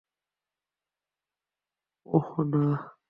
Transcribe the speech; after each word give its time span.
অহ, 2.05 2.29
না! 2.43 2.91